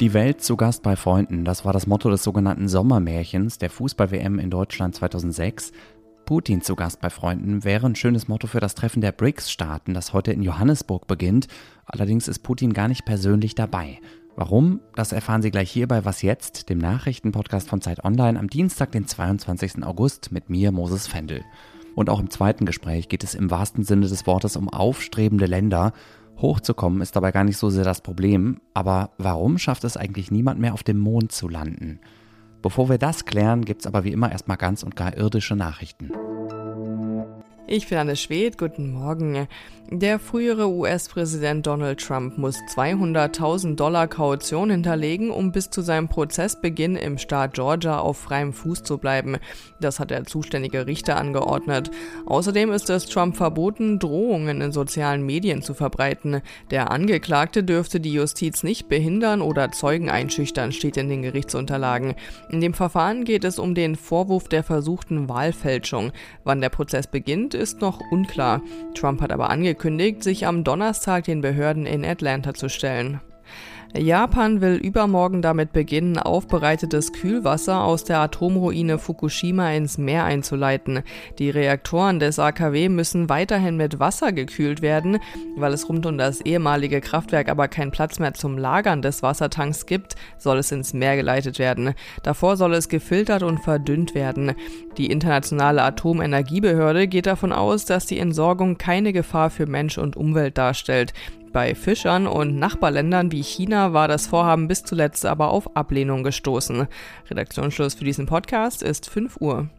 [0.00, 4.40] Die Welt zu Gast bei Freunden, das war das Motto des sogenannten Sommermärchens der Fußball-WM
[4.40, 5.70] in Deutschland 2006.
[6.26, 10.12] Putin zu Gast bei Freunden wäre ein schönes Motto für das Treffen der BRICS-Staaten, das
[10.12, 11.46] heute in Johannesburg beginnt.
[11.86, 14.00] Allerdings ist Putin gar nicht persönlich dabei.
[14.34, 14.80] Warum?
[14.96, 18.90] Das erfahren Sie gleich hier bei Was jetzt, dem Nachrichtenpodcast von Zeit Online am Dienstag,
[18.90, 19.84] den 22.
[19.84, 21.44] August mit mir, Moses Fendel.
[21.94, 25.92] Und auch im zweiten Gespräch geht es im wahrsten Sinne des Wortes um aufstrebende Länder.
[26.40, 30.60] Hochzukommen ist dabei gar nicht so sehr das Problem, aber warum schafft es eigentlich niemand
[30.60, 32.00] mehr auf dem Mond zu landen?
[32.60, 36.10] Bevor wir das klären, gibt's aber wie immer erstmal ganz und gar irdische Nachrichten.
[37.66, 39.48] Ich bin Anne Schwed, guten Morgen.
[39.90, 46.96] Der frühere US-Präsident Donald Trump muss 200.000 Dollar Kaution hinterlegen, um bis zu seinem Prozessbeginn
[46.96, 49.36] im Staat Georgia auf freiem Fuß zu bleiben.
[49.80, 51.90] Das hat der zuständige Richter angeordnet.
[52.26, 56.40] Außerdem ist es Trump verboten, Drohungen in sozialen Medien zu verbreiten.
[56.70, 62.14] Der Angeklagte dürfte die Justiz nicht behindern oder Zeugen einschüchtern, steht in den Gerichtsunterlagen.
[62.50, 66.12] In dem Verfahren geht es um den Vorwurf der versuchten Wahlfälschung.
[66.42, 68.60] Wann der Prozess beginnt, ist noch unklar.
[68.94, 73.20] Trump hat aber angekündigt, sich am Donnerstag den Behörden in Atlanta zu stellen.
[73.96, 81.02] Japan will übermorgen damit beginnen, aufbereitetes Kühlwasser aus der Atomruine Fukushima ins Meer einzuleiten.
[81.38, 85.18] Die Reaktoren des AKW müssen weiterhin mit Wasser gekühlt werden.
[85.56, 89.86] Weil es rund um das ehemalige Kraftwerk aber keinen Platz mehr zum Lagern des Wassertanks
[89.86, 91.94] gibt, soll es ins Meer geleitet werden.
[92.24, 94.54] Davor soll es gefiltert und verdünnt werden.
[94.96, 100.58] Die Internationale Atomenergiebehörde geht davon aus, dass die Entsorgung keine Gefahr für Mensch und Umwelt
[100.58, 101.12] darstellt.
[101.54, 106.88] Bei Fischern und Nachbarländern wie China war das Vorhaben bis zuletzt aber auf Ablehnung gestoßen.
[107.30, 109.70] Redaktionsschluss für diesen Podcast ist 5 Uhr.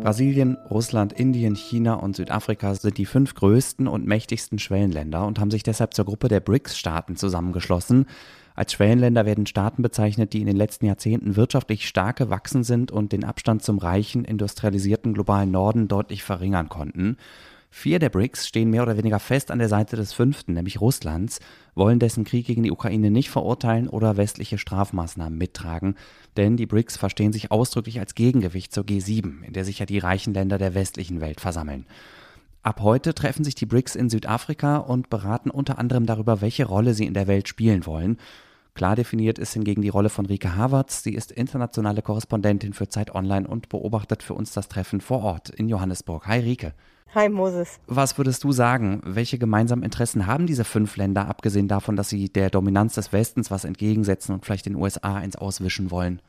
[0.00, 5.50] Brasilien, Russland, Indien, China und Südafrika sind die fünf größten und mächtigsten Schwellenländer und haben
[5.50, 8.06] sich deshalb zur Gruppe der BRICS-Staaten zusammengeschlossen.
[8.54, 13.10] Als Schwellenländer werden Staaten bezeichnet, die in den letzten Jahrzehnten wirtschaftlich stark gewachsen sind und
[13.10, 17.16] den Abstand zum reichen, industrialisierten globalen Norden deutlich verringern konnten.
[17.78, 21.40] Vier der BRICS stehen mehr oder weniger fest an der Seite des fünften, nämlich Russlands,
[21.74, 25.94] wollen dessen Krieg gegen die Ukraine nicht verurteilen oder westliche Strafmaßnahmen mittragen,
[26.38, 29.98] denn die BRICS verstehen sich ausdrücklich als Gegengewicht zur G7, in der sich ja die
[29.98, 31.84] reichen Länder der westlichen Welt versammeln.
[32.62, 36.94] Ab heute treffen sich die BRICS in Südafrika und beraten unter anderem darüber, welche Rolle
[36.94, 38.16] sie in der Welt spielen wollen.
[38.76, 41.02] Klar definiert ist hingegen die Rolle von Rike Havertz.
[41.02, 45.48] Sie ist internationale Korrespondentin für Zeit Online und beobachtet für uns das Treffen vor Ort
[45.48, 46.26] in Johannesburg.
[46.26, 46.74] Hi Rike.
[47.14, 47.80] Hi Moses.
[47.86, 49.00] Was würdest du sagen?
[49.02, 53.50] Welche gemeinsamen Interessen haben diese fünf Länder, abgesehen davon, dass sie der Dominanz des Westens
[53.50, 56.20] was entgegensetzen und vielleicht den USA ins Auswischen wollen?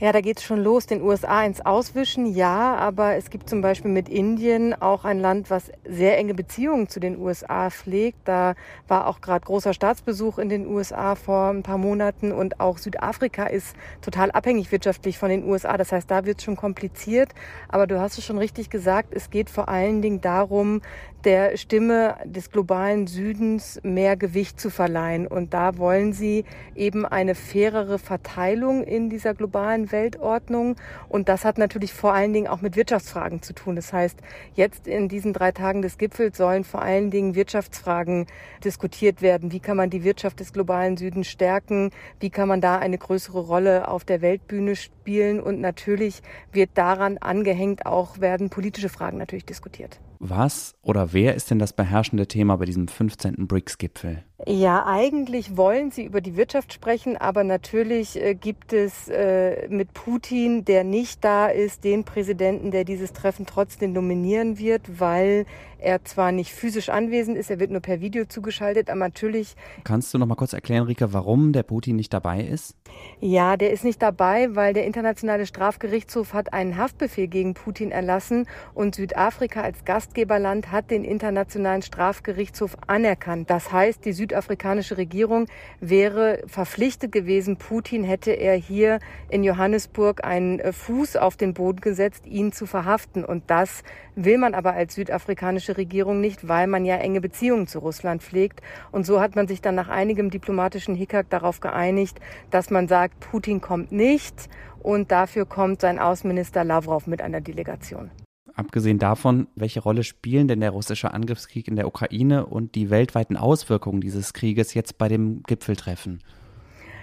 [0.00, 3.60] Ja, da geht es schon los, den USA ins Auswischen, ja, aber es gibt zum
[3.60, 8.18] Beispiel mit Indien auch ein Land, was sehr enge Beziehungen zu den USA pflegt.
[8.24, 8.56] Da
[8.88, 13.44] war auch gerade großer Staatsbesuch in den USA vor ein paar Monaten und auch Südafrika
[13.44, 15.76] ist total abhängig wirtschaftlich von den USA.
[15.76, 17.28] Das heißt, da wird es schon kompliziert.
[17.68, 20.82] Aber du hast es schon richtig gesagt, es geht vor allen Dingen darum,
[21.24, 25.26] der Stimme des globalen Südens mehr Gewicht zu verleihen.
[25.26, 26.44] Und da wollen sie
[26.74, 30.76] eben eine fairere Verteilung in dieser globalen Weltordnung.
[31.08, 33.76] Und das hat natürlich vor allen Dingen auch mit Wirtschaftsfragen zu tun.
[33.76, 34.18] Das heißt,
[34.54, 38.26] jetzt in diesen drei Tagen des Gipfels sollen vor allen Dingen Wirtschaftsfragen
[38.64, 39.52] diskutiert werden.
[39.52, 41.90] Wie kann man die Wirtschaft des globalen Südens stärken?
[42.20, 45.40] Wie kann man da eine größere Rolle auf der Weltbühne spielen?
[45.40, 46.22] Und natürlich
[46.52, 50.00] wird daran angehängt auch werden politische Fragen natürlich diskutiert.
[50.26, 53.46] Was oder wer ist denn das beherrschende Thema bei diesem 15.
[53.46, 54.24] BRICS-Gipfel?
[54.46, 59.94] Ja, eigentlich wollen sie über die Wirtschaft sprechen, aber natürlich äh, gibt es äh, mit
[59.94, 65.46] Putin, der nicht da ist, den Präsidenten, der dieses Treffen trotzdem nominieren wird, weil
[65.84, 69.56] er zwar nicht physisch anwesend ist, er wird nur per Video zugeschaltet, aber natürlich.
[69.84, 72.76] Kannst du noch mal kurz erklären, Rika, warum der Putin nicht dabei ist?
[73.20, 78.46] Ja, der ist nicht dabei, weil der Internationale Strafgerichtshof hat einen Haftbefehl gegen Putin erlassen
[78.74, 83.50] und Südafrika als Gastgeberland hat den Internationalen Strafgerichtshof anerkannt.
[83.50, 85.46] Das heißt, die südafrikanische Regierung
[85.80, 88.98] wäre verpflichtet gewesen, Putin hätte er hier
[89.28, 93.24] in Johannesburg einen äh, Fuß auf den Boden gesetzt, ihn zu verhaften.
[93.24, 93.82] Und das
[94.14, 98.60] will man aber als südafrikanische Regierung nicht, weil man ja enge Beziehungen zu Russland pflegt.
[98.92, 103.20] Und so hat man sich dann nach einigem diplomatischen Hickhack darauf geeinigt, dass man sagt,
[103.20, 104.48] Putin kommt nicht
[104.82, 108.10] und dafür kommt sein Außenminister Lavrov mit einer Delegation.
[108.54, 113.36] Abgesehen davon, welche Rolle spielen denn der russische Angriffskrieg in der Ukraine und die weltweiten
[113.36, 116.20] Auswirkungen dieses Krieges jetzt bei dem Gipfeltreffen?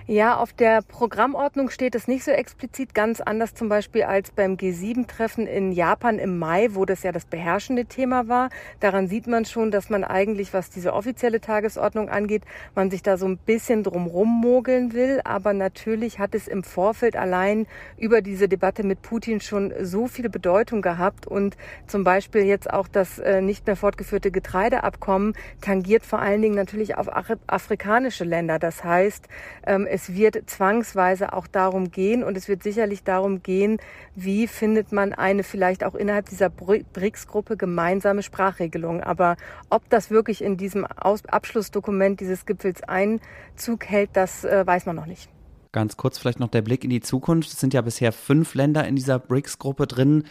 [0.07, 4.55] Ja, auf der Programmordnung steht es nicht so explizit, ganz anders zum Beispiel als beim
[4.55, 8.49] G7-Treffen in Japan im Mai, wo das ja das beherrschende Thema war.
[8.79, 12.43] Daran sieht man schon, dass man eigentlich, was diese offizielle Tagesordnung angeht,
[12.73, 15.21] man sich da so ein bisschen drumrum mogeln will.
[15.23, 17.67] Aber natürlich hat es im Vorfeld allein
[17.97, 22.87] über diese Debatte mit Putin schon so viel Bedeutung gehabt und zum Beispiel jetzt auch
[22.87, 27.07] das äh, nicht mehr fortgeführte Getreideabkommen tangiert vor allen Dingen natürlich auf
[27.47, 28.57] afrikanische Länder.
[28.57, 29.27] Das heißt,
[29.67, 33.77] ähm, es wird zwangsweise auch darum gehen und es wird sicherlich darum gehen,
[34.15, 39.01] wie findet man eine vielleicht auch innerhalb dieser BRICS-Gruppe gemeinsame Sprachregelung.
[39.01, 39.35] Aber
[39.69, 45.05] ob das wirklich in diesem Abschlussdokument dieses Gipfels Einzug hält, das äh, weiß man noch
[45.05, 45.29] nicht.
[45.71, 47.51] Ganz kurz vielleicht noch der Blick in die Zukunft.
[47.51, 50.23] Es sind ja bisher fünf Länder in dieser BRICS-Gruppe drin.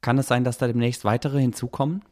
[0.00, 2.02] Kann es sein, dass da demnächst weitere hinzukommen?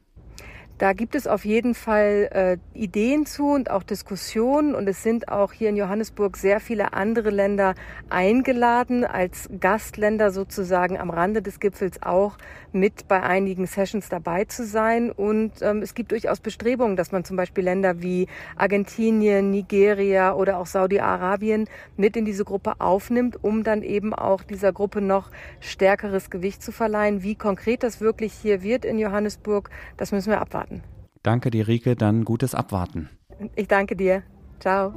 [0.78, 4.74] Da gibt es auf jeden Fall äh, Ideen zu und auch Diskussionen.
[4.74, 7.76] Und es sind auch hier in Johannesburg sehr viele andere Länder
[8.10, 12.38] eingeladen, als Gastländer sozusagen am Rande des Gipfels auch
[12.72, 15.12] mit bei einigen Sessions dabei zu sein.
[15.12, 18.26] Und ähm, es gibt durchaus Bestrebungen, dass man zum Beispiel Länder wie
[18.56, 24.72] Argentinien, Nigeria oder auch Saudi-Arabien mit in diese Gruppe aufnimmt, um dann eben auch dieser
[24.72, 25.30] Gruppe noch
[25.60, 27.22] stärkeres Gewicht zu verleihen.
[27.22, 30.82] Wie konkret das wirklich hier wird in Johannesburg, das müssen wir abwarten abwarten.
[31.22, 31.96] Danke dir, Rike.
[31.96, 33.08] Dann gutes Abwarten.
[33.56, 34.22] Ich danke dir.
[34.60, 34.92] Ciao.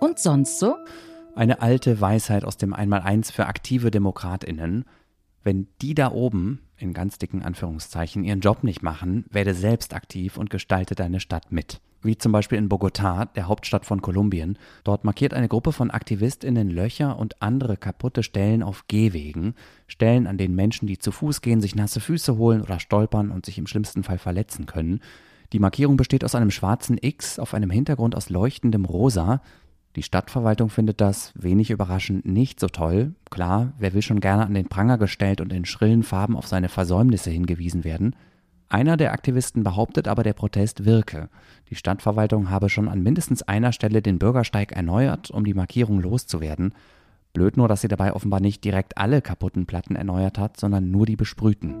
[0.00, 0.76] Und sonst so?
[1.34, 4.84] Eine alte Weisheit aus dem Einmaleins für aktive DemokratInnen.
[5.42, 10.38] Wenn die da oben, in ganz dicken Anführungszeichen, ihren Job nicht machen, werde selbst aktiv
[10.38, 14.58] und gestalte deine Stadt mit wie zum Beispiel in Bogotá, der Hauptstadt von Kolumbien.
[14.84, 19.54] Dort markiert eine Gruppe von AktivistInnen Löcher und andere kaputte Stellen auf Gehwegen,
[19.86, 23.46] Stellen, an denen Menschen, die zu Fuß gehen, sich nasse Füße holen oder stolpern und
[23.46, 25.00] sich im schlimmsten Fall verletzen können.
[25.52, 29.42] Die Markierung besteht aus einem schwarzen X auf einem Hintergrund aus leuchtendem Rosa.
[29.94, 33.14] Die Stadtverwaltung findet das, wenig überraschend, nicht so toll.
[33.30, 36.68] Klar, wer will schon gerne an den Pranger gestellt und in schrillen Farben auf seine
[36.68, 38.14] Versäumnisse hingewiesen werden?
[38.68, 41.28] Einer der Aktivisten behauptet aber, der Protest wirke.
[41.70, 46.74] Die Stadtverwaltung habe schon an mindestens einer Stelle den Bürgersteig erneuert, um die Markierung loszuwerden.
[47.32, 51.06] Blöd nur, dass sie dabei offenbar nicht direkt alle kaputten Platten erneuert hat, sondern nur
[51.06, 51.74] die besprühten.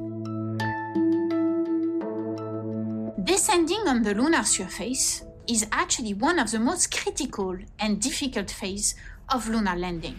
[3.18, 8.94] Descending on the lunar surface is actually one of the most critical and difficult phase
[9.34, 10.14] of lunar landing.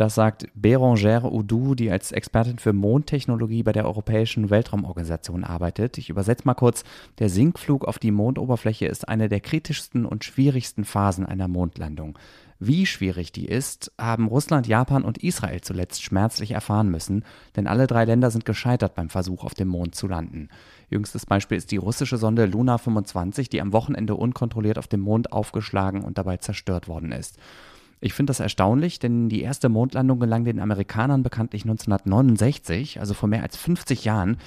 [0.00, 5.98] Das sagt Bérangère Oudou, die als Expertin für Mondtechnologie bei der Europäischen Weltraumorganisation arbeitet.
[5.98, 6.84] Ich übersetze mal kurz.
[7.18, 12.18] Der Sinkflug auf die Mondoberfläche ist eine der kritischsten und schwierigsten Phasen einer Mondlandung.
[12.58, 17.24] Wie schwierig die ist, haben Russland, Japan und Israel zuletzt schmerzlich erfahren müssen,
[17.56, 20.48] denn alle drei Länder sind gescheitert beim Versuch, auf dem Mond zu landen.
[20.88, 25.32] Jüngstes Beispiel ist die russische Sonde Luna 25, die am Wochenende unkontrolliert auf dem Mond
[25.32, 27.38] aufgeschlagen und dabei zerstört worden ist.
[28.00, 33.28] Ich finde das erstaunlich, denn die erste Mondlandung gelang den Amerikanern bekanntlich 1969, also vor
[33.28, 34.38] mehr als 50 Jahren.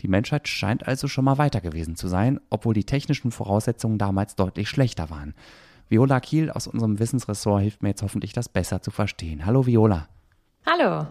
[0.00, 4.34] Die Menschheit scheint also schon mal weiter gewesen zu sein, obwohl die technischen Voraussetzungen damals
[4.34, 5.34] deutlich schlechter waren.
[5.90, 9.44] Viola Kiel aus unserem Wissensressort hilft mir jetzt hoffentlich, das besser zu verstehen.
[9.44, 10.08] Hallo Viola.
[10.64, 11.06] Hallo.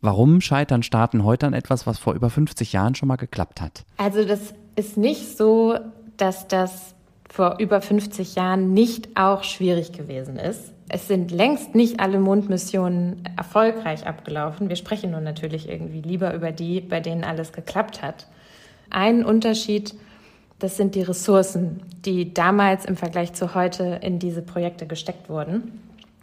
[0.00, 3.84] Warum scheitern Staaten heute an etwas, was vor über 50 Jahren schon mal geklappt hat?
[3.96, 5.78] Also das ist nicht so,
[6.16, 6.96] dass das
[7.32, 10.70] vor über 50 Jahren nicht auch schwierig gewesen ist.
[10.90, 14.68] Es sind längst nicht alle Mondmissionen erfolgreich abgelaufen.
[14.68, 18.26] Wir sprechen nun natürlich irgendwie lieber über die, bei denen alles geklappt hat.
[18.90, 19.94] Ein Unterschied,
[20.58, 25.80] das sind die Ressourcen, die damals im Vergleich zu heute in diese Projekte gesteckt wurden.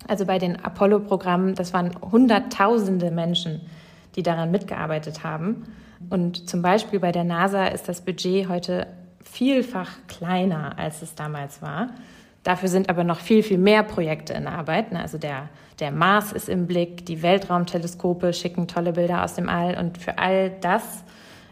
[0.07, 3.61] Also bei den Apollo-Programmen, das waren Hunderttausende Menschen,
[4.15, 5.65] die daran mitgearbeitet haben.
[6.11, 8.85] Und zum Beispiel bei der NASA ist das Budget heute
[9.31, 11.89] vielfach kleiner, als es damals war.
[12.43, 14.93] Dafür sind aber noch viel, viel mehr Projekte in Arbeit.
[14.93, 19.77] Also der, der Mars ist im Blick, die Weltraumteleskope schicken tolle Bilder aus dem All
[19.77, 21.03] und für all das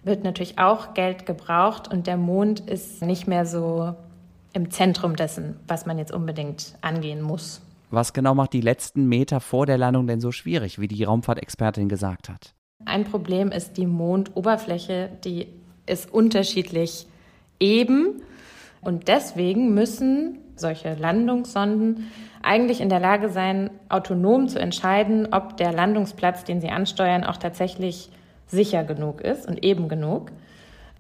[0.04, 3.94] wird natürlich auch Geld gebraucht und der Mond ist nicht mehr so
[4.54, 7.62] im Zentrum dessen, was man jetzt unbedingt angehen muss.
[7.90, 11.90] Was genau macht die letzten Meter vor der Landung denn so schwierig, wie die Raumfahrtexpertin
[11.90, 12.54] gesagt hat?
[12.86, 15.48] Ein Problem ist die Mondoberfläche, die
[15.86, 17.08] ist unterschiedlich
[17.60, 18.22] eben
[18.82, 22.12] und deswegen müssen solche Landungssonden
[22.42, 27.38] eigentlich in der Lage sein, autonom zu entscheiden, ob der Landungsplatz, den sie ansteuern, auch
[27.38, 28.10] tatsächlich
[28.48, 30.32] sicher genug ist und eben genug.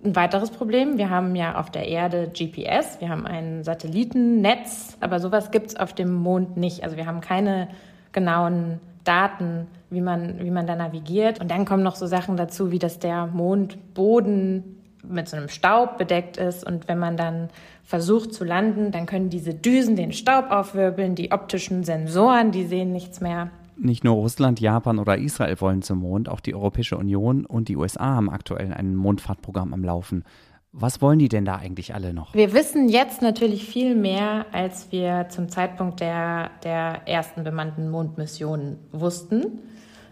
[0.03, 5.19] Ein weiteres Problem, wir haben ja auf der Erde GPS, wir haben ein Satellitennetz, aber
[5.19, 6.83] sowas gibt es auf dem Mond nicht.
[6.83, 7.69] Also wir haben keine
[8.11, 11.39] genauen Daten, wie man, wie man da navigiert.
[11.39, 14.77] Und dann kommen noch so Sachen dazu, wie dass der Mondboden
[15.09, 16.65] mit so einem Staub bedeckt ist.
[16.65, 17.49] Und wenn man dann
[17.83, 22.91] versucht zu landen, dann können diese Düsen den Staub aufwirbeln, die optischen Sensoren, die sehen
[22.91, 23.49] nichts mehr.
[23.79, 27.77] Nicht nur Russland, Japan oder Israel wollen zum Mond, auch die Europäische Union und die
[27.77, 30.23] USA haben aktuell ein Mondfahrtprogramm am Laufen.
[30.71, 32.33] Was wollen die denn da eigentlich alle noch?
[32.33, 38.77] Wir wissen jetzt natürlich viel mehr, als wir zum Zeitpunkt der, der ersten bemannten Mondmissionen
[38.91, 39.59] wussten.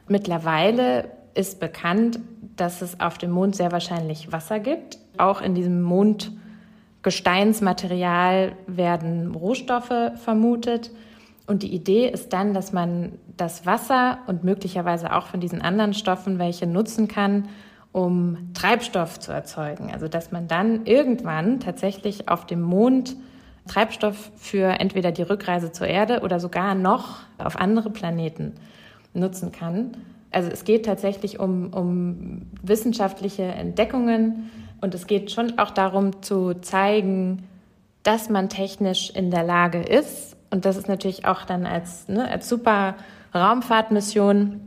[0.07, 2.19] Mittlerweile ist bekannt,
[2.55, 4.97] dass es auf dem Mond sehr wahrscheinlich Wasser gibt.
[5.17, 10.91] Auch in diesem Mondgesteinsmaterial werden Rohstoffe vermutet.
[11.45, 15.93] Und die Idee ist dann, dass man das Wasser und möglicherweise auch von diesen anderen
[15.93, 17.47] Stoffen welche nutzen kann,
[17.91, 19.91] um Treibstoff zu erzeugen.
[19.93, 23.15] Also dass man dann irgendwann tatsächlich auf dem Mond
[23.67, 28.53] Treibstoff für entweder die Rückreise zur Erde oder sogar noch auf andere Planeten
[29.13, 29.97] nutzen kann.
[30.31, 34.51] Also es geht tatsächlich um, um wissenschaftliche Entdeckungen
[34.81, 37.43] und es geht schon auch darum zu zeigen,
[38.03, 40.35] dass man technisch in der Lage ist.
[40.51, 42.95] Und das ist natürlich auch dann als, ne, als super
[43.33, 44.61] Raumfahrtmission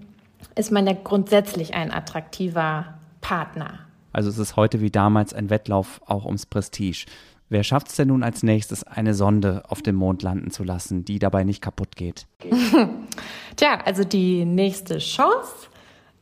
[0.54, 3.78] ist man ja grundsätzlich ein attraktiver Partner.
[4.12, 7.06] Also es ist heute wie damals ein Wettlauf auch ums Prestige.
[7.50, 11.04] Wer schafft es denn nun als nächstes, eine Sonde auf dem Mond landen zu lassen,
[11.04, 12.26] die dabei nicht kaputt geht?
[13.56, 15.68] Tja, also die nächste Chance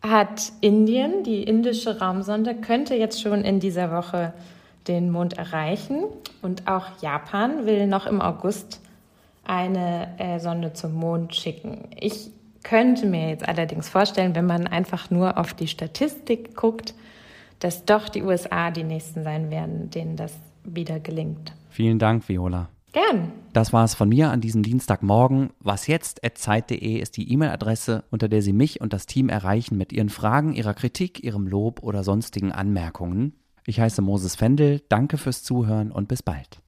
[0.03, 1.25] hat Indien.
[1.25, 4.33] Die indische Raumsonde könnte jetzt schon in dieser Woche
[4.87, 6.05] den Mond erreichen.
[6.43, 8.81] Und auch Japan will noch im August
[9.45, 11.89] eine äh, Sonde zum Mond schicken.
[11.99, 12.31] Ich
[12.63, 16.95] könnte mir jetzt allerdings vorstellen, wenn man einfach nur auf die Statistik guckt,
[17.61, 20.33] dass doch die USA die nächsten sein werden, denen das
[20.75, 21.55] wieder gelingt.
[21.71, 22.69] Vielen Dank, Viola.
[22.93, 23.33] Gern.
[23.53, 25.51] Das war es von mir an diesem Dienstagmorgen.
[25.61, 26.21] Was jetzt?
[26.35, 30.55] Zeit.de ist die E-Mail-Adresse, unter der Sie mich und das Team erreichen mit Ihren Fragen,
[30.55, 33.35] Ihrer Kritik, Ihrem Lob oder sonstigen Anmerkungen.
[33.67, 36.63] Ich heiße Moses Fendel, danke fürs Zuhören und bis bald.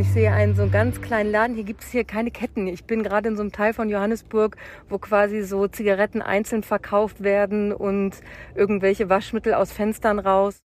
[0.00, 1.54] Ich sehe einen so ganz kleinen Laden.
[1.54, 2.66] Hier gibt es hier keine Ketten.
[2.66, 4.56] Ich bin gerade in so einem Teil von Johannesburg,
[4.88, 8.12] wo quasi so Zigaretten einzeln verkauft werden und
[8.54, 10.56] irgendwelche Waschmittel aus Fenstern raus.